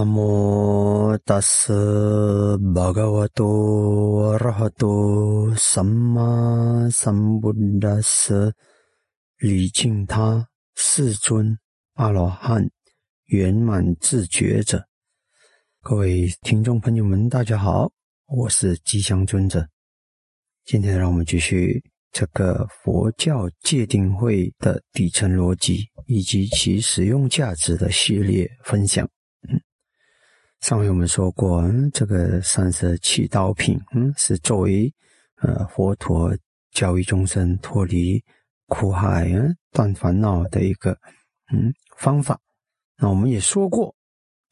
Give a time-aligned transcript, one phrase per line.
[0.00, 8.50] 南无大师巴嘎瓦多阿拉哈多萨玛萨布达斯
[9.36, 11.54] 礼敬他世尊
[11.96, 12.66] 阿罗汉
[13.26, 14.82] 圆满自觉者。
[15.82, 17.92] 各位听众朋友们，大家好，
[18.26, 19.68] 我是吉祥尊者。
[20.64, 21.78] 今天让我们继续
[22.10, 29.06] 这个佛教界定会的底层逻辑以及其使用价值的系列分享。
[30.60, 34.92] 上回我们说过，这个三十七道品，嗯，是作为
[35.36, 36.36] 呃佛陀
[36.70, 38.22] 教育众生脱离
[38.66, 40.92] 苦海、嗯断烦恼的一个
[41.50, 42.38] 嗯方法。
[42.98, 43.94] 那我们也说过，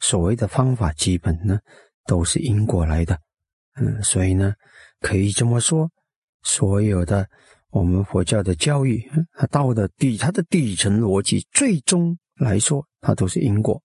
[0.01, 1.59] 所谓的方法，基本呢
[2.07, 3.19] 都是因果来的，
[3.77, 4.55] 嗯，所以呢
[5.01, 5.91] 可以这么说，
[6.43, 7.29] 所有的
[7.71, 13.83] 我们佛教的教育，它道的底，它的底层逻辑，最终来说，它都是因果。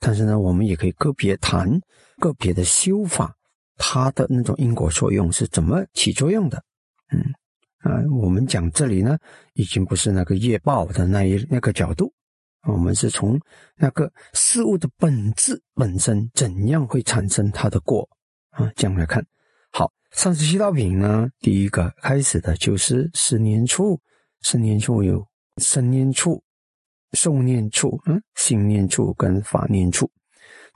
[0.00, 1.68] 但是呢，我们也可以个别谈
[2.18, 3.34] 个别的修法，
[3.76, 6.62] 它的那种因果作用是怎么起作用的？
[7.10, 7.20] 嗯
[7.80, 9.18] 啊，我们讲这里呢，
[9.54, 12.12] 已经不是那个业报的那一那个角度，
[12.66, 13.40] 我们是从
[13.76, 18.08] 那个事物的本质本身怎样会产生它的果
[18.50, 19.24] 啊，这样来看。
[19.70, 24.00] 好，三十七道品呢，第一个开始的就是十年处，
[24.42, 25.26] 十年处有
[25.58, 26.42] 生念处。
[27.12, 30.10] 受念处，嗯，心念处跟法念处，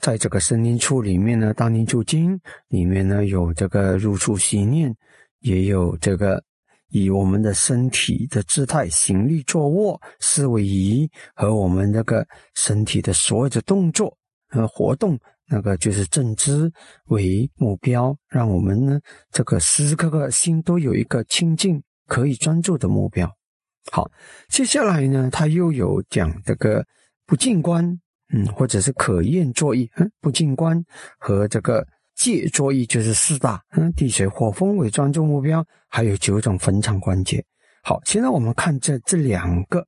[0.00, 2.36] 在这个生念处里面呢，《大念处经》
[2.68, 4.94] 里面呢有这个入处息念，
[5.40, 6.42] 也有这个
[6.88, 14.16] 以我们的身体的姿态、行立、坐卧、思维仪和我们这个身体的所有的动作
[14.48, 16.72] 和活动，那个就是正知
[17.06, 23.30] 为目标，让我们呢这个时时刻刻心都有一个清净可以专注的目标。
[23.90, 24.10] 好，
[24.48, 26.84] 接下来呢，他又有讲这个
[27.26, 27.84] 不净观，
[28.32, 30.82] 嗯，或者是可厌作意，嗯，不净观
[31.18, 37.44] 和这个戒作意，就是四大，嗯，地水火风为专注目标，还有九种坟场关节。
[37.82, 39.84] 好，现在我们看这这两个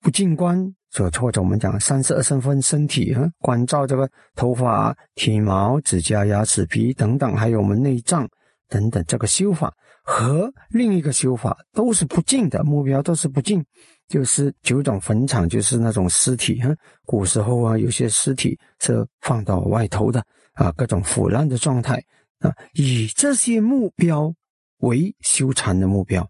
[0.00, 8.28] 不净观，所或者我们讲三十二身分身体，嗯，关照这个头发、体毛、指甲、牙齿、皮等等，还有我们内脏
[8.68, 9.72] 等等这个修法。
[10.10, 13.64] 和另一个修法都是不净的目标，都是不净，
[14.08, 16.60] 就是九种坟场，就是那种尸体。
[16.60, 16.74] 哈，
[17.06, 20.20] 古时候啊，有些尸体是放到外头的
[20.54, 22.02] 啊，各种腐烂的状态
[22.40, 24.34] 啊，以这些目标
[24.78, 26.28] 为修禅的目标。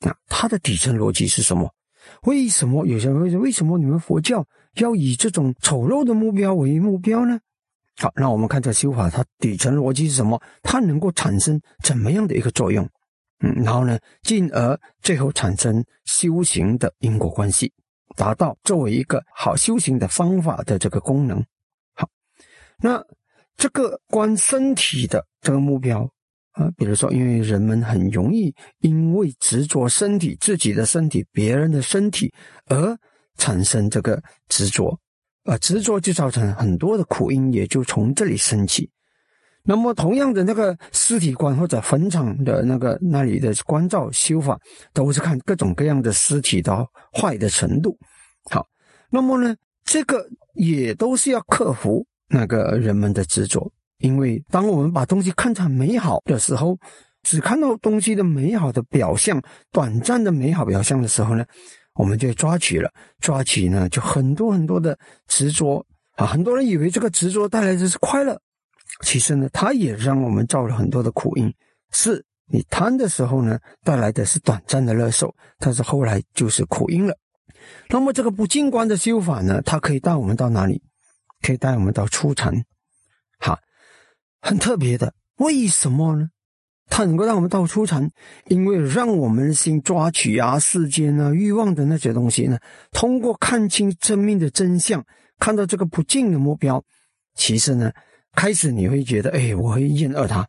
[0.00, 1.72] 啊，它的底层逻辑是什么？
[2.22, 7.38] 为什么有些人会说，为什么你们佛教要以这种丑陋的目标为目标呢？
[7.98, 10.42] 好，那我们看这修法，它底层逻辑是什么？
[10.64, 12.88] 它能够产生怎么样的一个作用？
[13.40, 17.72] 嗯，然后呢，进而最后产生修行的因果关系，
[18.16, 21.42] 达到作为一个好修行的方法的这个功能。
[21.94, 22.08] 好，
[22.78, 23.02] 那
[23.56, 26.02] 这个观身体的这个目标
[26.52, 32.32] 啊，比如说，因为人们很容易因为执着身体、自己的身体、别人的身体
[32.66, 32.96] 而
[33.36, 34.98] 产生这个执着，
[35.44, 38.90] 啊，执着就造成很多的苦因，也就从这里升起。
[39.62, 44.58] 那么，同样的那个尸体观或者坟场的那个那里的关照修法，
[44.92, 47.96] 都是看各种各样的尸体的坏的程度。
[48.50, 48.66] 好，
[49.10, 49.54] 那么呢，
[49.84, 56.76] 这个也都是要克服那个人们的执着，因为当我们把东西看成美好的时候，
[57.22, 59.40] 只看到东西的美好的表象、
[59.70, 61.44] 短暂的美好表象的时候呢，
[61.94, 62.90] 我们就抓取了，
[63.20, 65.84] 抓取呢，就很多很多的执着。
[66.16, 67.48] 啊，很多人以为这个执着。
[67.48, 68.40] 带来的是快乐。
[69.02, 71.52] 其实呢，它也让我们造了很多的苦因。
[71.92, 77.16] 是你贪的时候呢，带来的是短暂的乐受，但是后来就是苦因了。
[77.88, 80.82] 那么这个不净观的修法呢，它可以带我们到哪里？
[81.42, 82.52] 可以带我们到初禅，
[83.38, 83.58] 哈，
[84.42, 85.14] 很特别的。
[85.36, 86.28] 为什么呢？
[86.88, 88.10] 它能够让我们到初禅，
[88.46, 92.58] 因为让我们心抓取啊世间啊欲望的那些东西呢，
[92.92, 95.04] 通过看清生命的真相，
[95.38, 96.84] 看到这个不净的目标，
[97.34, 97.90] 其实呢。
[98.34, 100.46] 开始你会觉得，哎，我会厌恶他，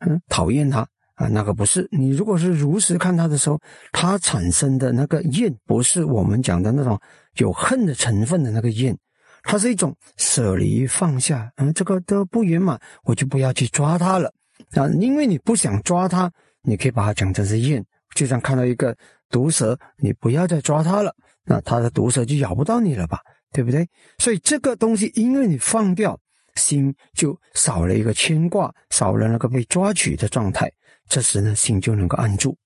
[0.00, 1.88] 嗯，讨厌他啊，那个不是。
[1.90, 3.58] 你如果是如实看他的时候，
[3.90, 6.98] 他产生的那个厌，不是我们讲的那种
[7.36, 8.96] 有恨的成分的那个厌，
[9.42, 14.32] 它是一种舍离放下，嗯，这个都不圆满，我就不要去抓他了
[14.72, 16.30] 啊，因为你不想抓他，
[16.62, 17.84] 你可以把它讲成是厌，
[18.14, 18.96] 就像看到一个
[19.30, 21.14] 毒蛇，你不要再抓它了，
[21.44, 23.18] 那它的毒蛇就咬不到你了吧，
[23.52, 23.88] 对不对？
[24.18, 26.18] 所以这个东西，因为你放掉。
[26.56, 30.70] 心就少了一个牵挂，少了那个被抓取的状态，
[31.08, 32.56] 这时呢，心就能够安住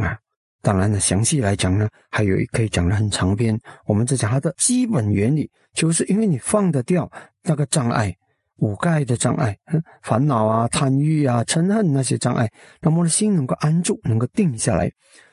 [0.00, 0.18] 啊。
[0.62, 3.58] 当然了，详细来讲呢，还有可以讲的很长篇。
[3.84, 7.10] 我们只讲它的基本原理，就是因为你放得掉
[7.42, 8.16] 那个障碍，
[8.56, 9.54] 五盖的障碍，
[10.02, 12.50] 烦恼啊、贪欲啊、嗔恨那些障碍，
[12.80, 14.90] 那么的心能够安住，能够定下来，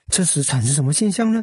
[0.10, 1.42] 这时产生什么现象呢？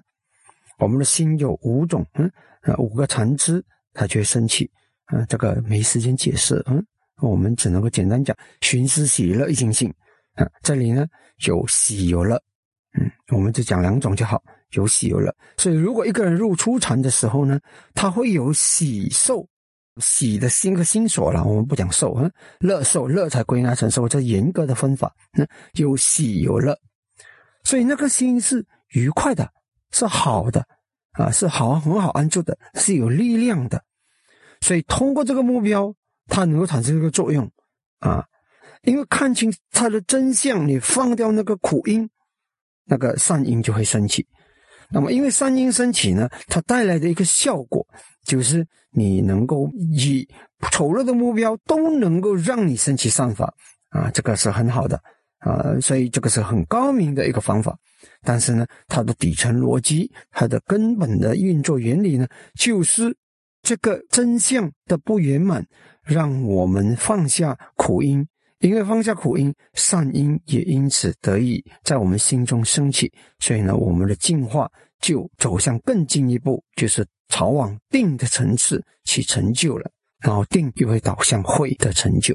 [0.79, 2.31] 我们的心有五种，嗯，
[2.77, 3.65] 五个残肢，
[3.95, 4.71] 它就会升起。
[5.13, 6.85] 嗯，这个没时间解释，嗯，
[7.21, 9.93] 我们只能够简单讲，寻思喜乐一心性。
[10.35, 11.07] 啊，这里呢
[11.47, 12.41] 有喜有乐。
[12.99, 15.35] 嗯，我们就讲两种就好，有喜有乐。
[15.57, 17.59] 所以，如果一个人入初禅的时候呢，
[17.95, 19.47] 他会有喜受，
[19.97, 21.45] 喜的心和心所了。
[21.45, 22.31] 我们不讲受，嗯，
[22.61, 25.15] 乐受，乐才归纳成受，这严格的分法。
[25.33, 26.79] 那有喜有乐，
[27.65, 29.51] 所以那个心是愉快的，
[29.91, 30.65] 是好的，
[31.13, 33.83] 啊，是好很好安住的，是有力量的。
[34.61, 35.95] 所以，通过这个目标，
[36.27, 37.51] 它能够产生一个作用，
[38.01, 38.25] 啊，
[38.83, 42.09] 因为看清它的真相，你放掉那个苦因。
[42.91, 44.27] 那个善因就会升起，
[44.91, 47.87] 那么因为善因升起呢，它带来的一个效果
[48.25, 50.27] 就是你能够以
[50.73, 53.53] 丑陋的目标都能够让你升起善法
[53.91, 54.99] 啊，这个是很好的
[55.41, 57.77] 啊，所以这个是很高明的一个方法。
[58.23, 62.27] 但是呢，它的底层逻辑，它的根本的运作原理呢，
[62.59, 63.15] 就是
[63.69, 65.63] 这个真相的不圆满，
[66.03, 68.27] 让我们放下苦因。
[68.61, 74.73] 因为放下苦因，善因也因此得以在我们心中升起，所以呢，我们的进化
[75.03, 82.35] 就走向更进一步，就是朝往定的层次去成就了，然后定就会导向慧的成就。